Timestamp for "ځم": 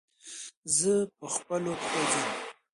2.11-2.25